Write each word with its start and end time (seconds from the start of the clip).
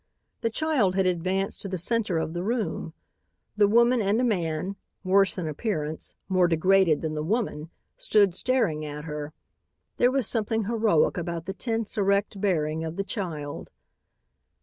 The 0.41 0.49
child 0.49 0.95
had 0.95 1.05
advanced 1.05 1.61
to 1.61 1.67
the 1.67 1.77
center 1.77 2.17
of 2.17 2.33
the 2.33 2.41
room. 2.41 2.95
The 3.55 3.67
woman 3.67 4.01
and 4.01 4.19
a 4.19 4.23
man, 4.23 4.75
worse 5.03 5.37
in 5.37 5.47
appearance, 5.47 6.15
more 6.27 6.47
degraded 6.47 7.03
than 7.03 7.13
the 7.13 7.21
woman, 7.21 7.69
stood 7.97 8.33
staring 8.33 8.83
at 8.83 9.03
her. 9.05 9.31
There 9.97 10.09
was 10.09 10.25
something 10.25 10.63
heroic 10.63 11.17
about 11.19 11.45
the 11.45 11.53
tense, 11.53 11.99
erect 11.99 12.41
bearing 12.41 12.83
of 12.83 12.95
the 12.95 13.03
child. 13.03 13.69